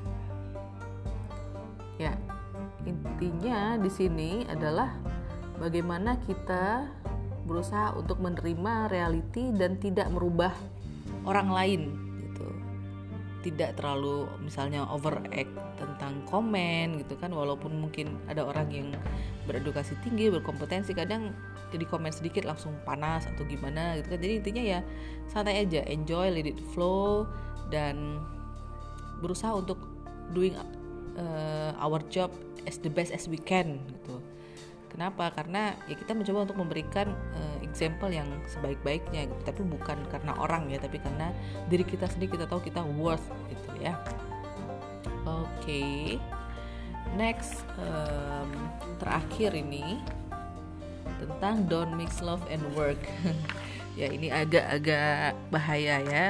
ya 2.01 2.13
intinya 2.87 3.75
di 3.77 3.91
sini 3.91 4.47
adalah 4.47 4.95
bagaimana 5.59 6.17
kita 6.23 6.87
berusaha 7.47 7.95
untuk 7.95 8.19
menerima 8.19 8.91
reality 8.91 9.55
dan 9.55 9.79
tidak 9.79 10.11
merubah 10.11 10.51
orang 11.27 11.51
lain 11.51 11.81
gitu. 12.23 12.47
Tidak 13.51 13.75
terlalu 13.75 14.25
misalnya 14.39 14.87
overact 14.87 15.51
tentang 15.75 16.23
komen 16.25 17.03
gitu 17.03 17.19
kan. 17.19 17.35
Walaupun 17.35 17.75
mungkin 17.75 18.15
ada 18.31 18.47
orang 18.47 18.71
yang 18.71 18.89
beredukasi 19.43 19.99
tinggi 20.01 20.31
berkompetensi 20.31 20.95
kadang 20.95 21.35
jadi 21.67 21.83
komen 21.83 22.15
sedikit 22.15 22.47
langsung 22.47 22.71
panas 22.87 23.27
atau 23.27 23.43
gimana 23.43 23.99
gitu 23.99 24.15
kan. 24.15 24.19
Jadi 24.23 24.33
intinya 24.39 24.63
ya 24.63 24.79
santai 25.27 25.67
aja 25.67 25.83
enjoy 25.85 26.31
let 26.31 26.47
it 26.47 26.59
flow 26.71 27.27
dan 27.67 28.23
berusaha 29.19 29.51
untuk 29.51 29.77
doing 30.31 30.55
uh, 31.17 31.71
our 31.79 31.99
job 32.07 32.31
as 32.67 32.79
the 32.79 32.91
best 32.91 33.11
as 33.11 33.27
we 33.27 33.39
can 33.39 33.79
gitu. 33.91 34.19
Kenapa? 34.91 35.29
Karena 35.35 35.75
ya 35.85 35.95
kita 35.99 36.15
mencoba 36.15 36.47
untuk 36.47 36.57
memberikan 36.57 37.11
uh, 37.13 37.56
example 37.77 38.09
yang 38.09 38.25
sebaik-baiknya, 38.49 39.29
gitu. 39.29 39.41
tapi 39.45 39.61
bukan 39.61 40.01
karena 40.09 40.33
orang 40.41 40.65
ya, 40.73 40.81
tapi 40.81 40.97
karena 40.97 41.29
diri 41.69 41.85
kita 41.85 42.09
sendiri 42.09 42.33
kita 42.33 42.49
tahu 42.49 42.57
kita 42.65 42.81
worth 42.97 43.29
gitu 43.53 43.69
ya. 43.77 43.93
Oke, 45.29 45.45
okay. 45.61 46.01
next 47.13 47.61
um, 47.77 48.49
terakhir 48.97 49.53
ini 49.53 50.01
tentang 51.21 51.69
don't 51.69 51.93
mix 51.93 52.25
love 52.25 52.41
and 52.49 52.65
work. 52.73 52.97
ya 53.99 54.09
ini 54.09 54.33
agak-agak 54.33 55.37
bahaya 55.53 56.01
ya, 56.01 56.25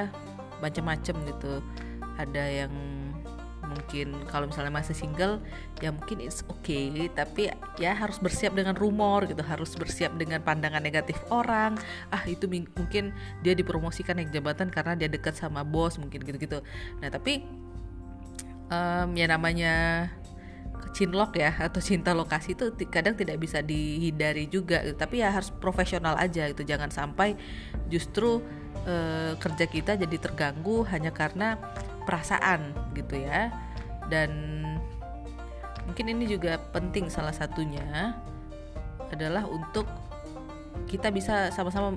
macam-macam 0.59 1.15
gitu. 1.31 1.63
Ada 2.19 2.67
yang 2.67 2.96
mungkin 3.77 4.17
kalau 4.25 4.49
misalnya 4.49 4.73
masih 4.73 4.97
single 4.97 5.37
ya 5.77 5.93
mungkin 5.93 6.25
it's 6.25 6.41
okay. 6.49 6.89
Tapi 7.13 7.53
ya 7.77 7.93
harus 7.93 8.17
bersiap 8.17 8.57
dengan 8.57 8.73
rumor 8.73 9.29
gitu 9.29 9.45
harus 9.45 9.77
bersiap 9.77 10.17
dengan 10.17 10.41
pandangan 10.41 10.81
negatif 10.81 11.21
orang. 11.29 11.77
Ah 12.09 12.25
itu 12.25 12.49
mungkin 12.49 13.13
dia 13.45 13.53
dipromosikan 13.53 14.17
naik 14.17 14.33
jabatan 14.33 14.73
karena 14.73 14.97
dia 14.97 15.07
dekat 15.07 15.37
sama 15.37 15.61
bos 15.61 16.01
mungkin 16.01 16.25
gitu-gitu. 16.25 16.65
Nah 16.99 17.13
tapi 17.13 17.45
um, 18.73 19.09
ya 19.13 19.29
namanya 19.29 20.09
cinlok 20.97 21.37
ya 21.37 21.53
atau 21.53 21.77
cinta 21.77 22.15
lokasi 22.17 22.57
itu 22.57 22.73
kadang 22.89 23.13
tidak 23.13 23.37
bisa 23.37 23.61
dihindari 23.61 24.49
juga 24.49 24.81
gitu. 24.81 24.97
tapi 24.97 25.21
ya 25.21 25.29
harus 25.29 25.53
profesional 25.53 26.17
aja 26.17 26.49
gitu 26.49 26.65
jangan 26.65 26.89
sampai 26.89 27.37
justru 27.85 28.41
uh, 28.87 29.37
kerja 29.37 29.65
kita 29.69 29.93
jadi 29.99 30.17
terganggu 30.17 30.81
hanya 30.89 31.13
karena 31.13 31.59
perasaan 32.07 32.73
gitu 32.97 33.19
ya 33.19 33.53
dan 34.07 34.31
mungkin 35.87 36.11
ini 36.11 36.27
juga 36.27 36.59
penting 36.75 37.07
salah 37.07 37.31
satunya 37.35 38.15
adalah 39.11 39.47
untuk 39.47 39.87
kita 40.87 41.11
bisa 41.11 41.51
sama-sama 41.51 41.95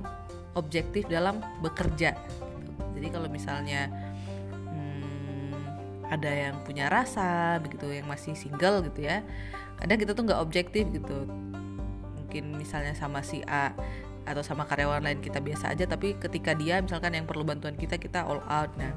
objektif 0.54 1.06
dalam 1.10 1.42
bekerja 1.62 2.14
jadi 2.94 3.06
kalau 3.10 3.26
misalnya 3.30 3.90
hmm, 4.70 5.54
ada 6.10 6.30
yang 6.30 6.54
punya 6.62 6.86
rasa 6.90 7.58
begitu 7.62 7.90
yang 7.90 8.06
masih 8.06 8.34
single 8.34 8.82
gitu 8.86 9.06
ya 9.06 9.22
kadang 9.80 9.96
kita 9.96 10.12
tuh 10.12 10.24
nggak 10.28 10.40
objektif 10.44 10.84
gitu. 10.92 11.24
Mungkin 12.20 12.60
misalnya 12.60 12.92
sama 12.92 13.24
si 13.24 13.40
A 13.48 13.72
atau 14.28 14.44
sama 14.44 14.68
karyawan 14.68 15.00
lain 15.00 15.18
kita 15.24 15.40
biasa 15.40 15.72
aja 15.72 15.88
tapi 15.88 16.14
ketika 16.20 16.52
dia 16.52 16.78
misalkan 16.84 17.16
yang 17.16 17.24
perlu 17.24 17.42
bantuan 17.42 17.74
kita 17.74 17.96
kita 17.96 18.22
all 18.28 18.44
out. 18.46 18.70
Nah 18.76 18.92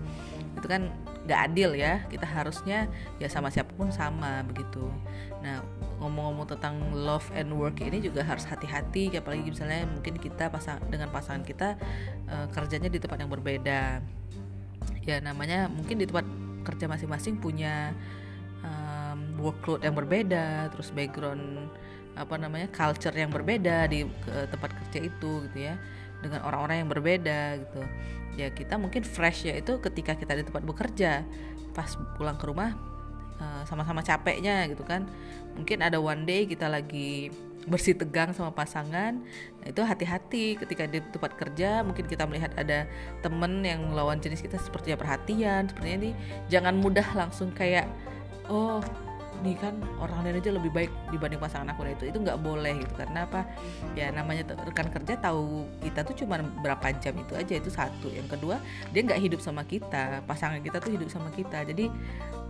itu 0.59 0.67
kan 0.67 0.91
nggak 1.23 1.39
adil 1.51 1.75
ya. 1.75 2.03
Kita 2.07 2.27
harusnya 2.27 2.91
ya 3.17 3.27
sama 3.31 3.47
siapa 3.49 3.71
pun 3.75 3.89
sama 3.89 4.43
begitu. 4.43 4.91
Nah 5.39 5.63
ngomong-ngomong 5.99 6.47
tentang 6.55 6.75
love 6.91 7.27
and 7.31 7.51
work 7.55 7.79
ini 7.79 8.03
juga 8.03 8.23
harus 8.27 8.43
hati-hati 8.43 9.15
apalagi 9.15 9.47
misalnya 9.47 9.87
mungkin 9.87 10.19
kita 10.19 10.51
pasang 10.51 10.83
dengan 10.91 11.07
pasangan 11.11 11.43
kita 11.47 11.79
uh, 12.27 12.47
kerjanya 12.51 12.91
di 12.91 12.99
tempat 12.99 13.23
yang 13.23 13.31
berbeda. 13.31 14.03
Ya 15.03 15.17
namanya 15.23 15.71
mungkin 15.71 15.99
di 15.99 16.05
tempat 16.07 16.27
kerja 16.63 16.87
masing-masing 16.87 17.39
punya 17.43 17.91
um, 18.63 19.19
workload 19.39 19.83
yang 19.83 19.95
berbeda 19.95 20.71
terus 20.71 20.91
background 20.95 21.67
apa 22.13 22.37
namanya 22.37 22.69
culture 22.69 23.11
yang 23.11 23.33
berbeda 23.33 23.89
di 23.89 24.05
tempat 24.53 24.69
kerja 24.69 25.09
itu 25.09 25.49
gitu 25.49 25.57
ya 25.65 25.75
dengan 26.23 26.41
orang-orang 26.47 26.85
yang 26.85 26.89
berbeda 26.89 27.59
gitu. 27.59 27.81
Ya 28.39 28.47
kita 28.49 28.79
mungkin 28.79 29.05
fresh 29.05 29.45
ya 29.45 29.59
itu 29.59 29.77
ketika 29.83 30.17
kita 30.17 30.33
di 30.33 30.43
tempat 30.47 30.63
bekerja 30.65 31.21
pas 31.75 31.89
pulang 32.17 32.39
ke 32.39 32.45
rumah 32.49 32.73
uh, 33.37 33.61
sama-sama 33.67 34.01
capeknya 34.01 34.65
gitu 34.71 34.81
kan. 34.87 35.05
Mungkin 35.59 35.83
ada 35.83 35.99
one 35.99 36.23
day 36.23 36.47
kita 36.47 36.71
lagi 36.71 37.29
bersih 37.63 37.95
tegang 37.95 38.35
sama 38.35 38.51
pasangan 38.51 39.23
nah 39.63 39.67
itu 39.71 39.79
hati-hati 39.79 40.57
ketika 40.57 40.87
di 40.87 41.03
tempat 41.11 41.35
kerja. 41.35 41.83
Mungkin 41.83 42.07
kita 42.07 42.23
melihat 42.25 42.55
ada 42.55 42.87
temen 43.21 43.61
yang 43.61 43.91
lawan 43.91 44.17
jenis 44.23 44.41
kita 44.41 44.57
sepertinya 44.57 44.97
perhatian 44.97 45.67
sepertinya 45.67 46.07
ini 46.07 46.11
jangan 46.47 46.79
mudah 46.79 47.05
langsung 47.13 47.51
kayak 47.51 47.85
oh 48.47 48.81
nih 49.43 49.59
kan 49.59 49.75
orang 49.99 50.23
lain 50.23 50.39
aja 50.39 50.55
lebih 50.55 50.71
baik 50.71 50.91
dibanding 51.11 51.37
pasangan 51.37 51.75
aku. 51.75 51.83
Nah 51.83 51.93
itu 51.93 52.09
itu 52.09 52.17
nggak 52.17 52.39
boleh 52.39 52.79
gitu. 52.79 52.93
Karena 52.95 53.27
apa? 53.27 53.43
Ya 53.93 54.09
namanya 54.09 54.55
rekan 54.63 54.87
kerja 54.87 55.19
tahu 55.19 55.67
kita 55.83 56.07
tuh 56.07 56.15
cuma 56.23 56.39
berapa 56.39 56.95
jam 57.03 57.13
itu 57.19 57.35
aja 57.35 57.53
itu 57.59 57.69
satu. 57.69 58.07
Yang 58.09 58.39
kedua 58.39 58.57
dia 58.95 59.01
nggak 59.03 59.19
hidup 59.19 59.39
sama 59.43 59.67
kita. 59.67 60.23
Pasangan 60.23 60.63
kita 60.63 60.79
tuh 60.79 60.95
hidup 60.95 61.11
sama 61.11 61.29
kita. 61.35 61.67
Jadi 61.67 61.91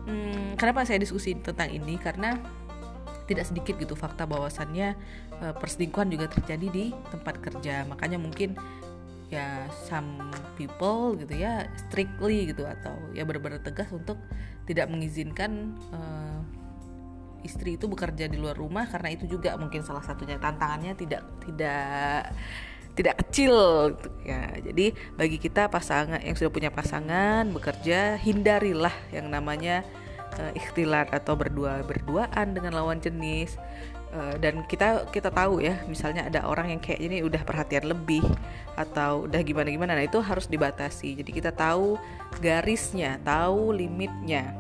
hmm, 0.06 0.56
kenapa 0.56 0.86
saya 0.86 1.02
diskusi 1.02 1.34
tentang 1.42 1.74
ini? 1.74 1.98
Karena 1.98 2.38
tidak 3.26 3.50
sedikit 3.50 3.76
gitu 3.80 3.96
fakta 3.96 4.28
bahwasannya 4.28 4.94
uh, 5.42 5.54
perselingkuhan 5.58 6.12
juga 6.14 6.30
terjadi 6.30 6.68
di 6.70 6.86
tempat 7.10 7.42
kerja. 7.42 7.84
Makanya 7.90 8.22
mungkin 8.22 8.54
ya 9.34 9.66
some 9.90 10.30
people 10.54 11.18
gitu 11.18 11.34
ya 11.34 11.66
strictly 11.74 12.54
gitu 12.54 12.70
atau 12.70 12.94
ya 13.18 13.26
benar-benar 13.26 13.66
tegas 13.66 13.90
untuk 13.90 14.22
tidak 14.70 14.86
mengizinkan 14.94 15.74
uh, 15.90 16.38
istri 17.44 17.76
itu 17.76 17.86
bekerja 17.86 18.26
di 18.32 18.40
luar 18.40 18.56
rumah 18.56 18.88
karena 18.88 19.12
itu 19.14 19.28
juga 19.28 19.56
mungkin 19.60 19.84
salah 19.84 20.02
satunya 20.04 20.40
tantangannya 20.40 20.96
tidak 20.96 21.22
tidak 21.44 22.32
tidak 22.94 23.26
kecil 23.26 23.56
gitu 23.98 24.10
ya. 24.26 24.54
Jadi 24.62 24.94
bagi 25.18 25.38
kita 25.42 25.68
pasangan 25.70 26.22
yang 26.22 26.38
sudah 26.38 26.52
punya 26.54 26.70
pasangan 26.70 27.50
bekerja 27.50 28.18
hindarilah 28.22 28.94
yang 29.10 29.30
namanya 29.30 29.82
uh, 30.38 30.54
ikhtilat 30.54 31.10
atau 31.10 31.34
berdua 31.34 31.82
berduaan 31.84 32.54
dengan 32.54 32.78
lawan 32.78 33.02
jenis. 33.02 33.58
Uh, 34.14 34.38
dan 34.38 34.62
kita 34.70 35.10
kita 35.10 35.34
tahu 35.34 35.58
ya 35.58 35.82
misalnya 35.90 36.30
ada 36.30 36.46
orang 36.46 36.70
yang 36.70 36.78
kayak 36.78 37.02
ini 37.02 37.26
udah 37.26 37.42
perhatian 37.42 37.90
lebih 37.90 38.22
atau 38.78 39.26
udah 39.26 39.42
gimana 39.42 39.74
gimana 39.74 39.98
nah 39.98 40.06
itu 40.06 40.22
harus 40.22 40.46
dibatasi 40.46 41.18
jadi 41.18 41.32
kita 41.34 41.50
tahu 41.50 41.98
garisnya 42.38 43.18
tahu 43.26 43.74
limitnya 43.74 44.54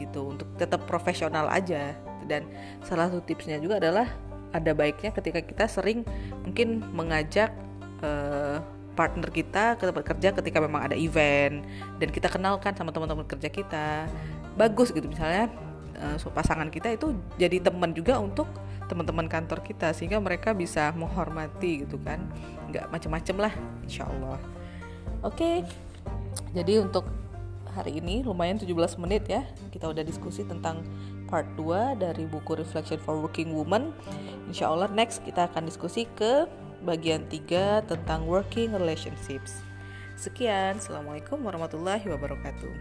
gitu 0.00 0.32
untuk 0.32 0.48
tetap 0.56 0.88
profesional 0.88 1.52
aja 1.52 1.92
dan 2.28 2.44
salah 2.84 3.08
satu 3.08 3.24
tipsnya 3.24 3.58
juga 3.58 3.80
adalah 3.80 4.06
ada 4.52 4.72
baiknya 4.72 5.12
ketika 5.12 5.40
kita 5.44 5.64
sering 5.68 6.04
mungkin 6.44 6.80
mengajak 6.92 7.52
uh, 8.00 8.60
partner 8.96 9.30
kita 9.30 9.78
ke 9.78 9.84
tempat 9.86 10.04
kerja 10.14 10.28
ketika 10.34 10.58
memang 10.58 10.90
ada 10.90 10.96
event 10.98 11.62
dan 12.02 12.08
kita 12.10 12.26
kenalkan 12.26 12.74
sama 12.74 12.90
teman-teman 12.90 13.22
kerja 13.28 13.46
kita 13.46 14.10
bagus 14.58 14.90
gitu 14.90 15.06
misalnya 15.06 15.52
uh, 16.02 16.16
pasangan 16.34 16.66
kita 16.72 16.98
itu 16.98 17.14
jadi 17.38 17.62
teman 17.62 17.94
juga 17.94 18.18
untuk 18.18 18.50
teman-teman 18.88 19.28
kantor 19.28 19.60
kita 19.60 19.92
sehingga 19.92 20.18
mereka 20.18 20.56
bisa 20.56 20.90
menghormati 20.96 21.84
gitu 21.84 22.00
kan 22.00 22.24
nggak 22.72 22.88
macem-macem 22.88 23.36
lah 23.36 23.52
insya 23.84 24.08
Allah 24.08 24.40
oke 25.22 25.36
okay. 25.36 25.56
jadi 26.56 26.82
untuk 26.82 27.04
hari 27.76 28.00
ini 28.00 28.24
lumayan 28.24 28.58
17 28.58 28.72
menit 28.98 29.28
ya 29.28 29.44
kita 29.70 29.86
udah 29.92 30.02
diskusi 30.02 30.42
tentang 30.42 30.82
part 31.28 31.44
2 31.60 32.00
dari 32.00 32.24
buku 32.24 32.56
Reflection 32.56 32.96
for 33.04 33.20
Working 33.20 33.52
Woman. 33.52 33.92
Insya 34.48 34.72
Allah 34.72 34.88
next 34.88 35.20
kita 35.22 35.46
akan 35.52 35.68
diskusi 35.68 36.08
ke 36.16 36.48
bagian 36.82 37.28
3 37.28 37.84
tentang 37.84 38.24
working 38.24 38.72
relationships. 38.72 39.60
Sekian, 40.18 40.80
Assalamualaikum 40.80 41.38
warahmatullahi 41.44 42.02
wabarakatuh. 42.08 42.72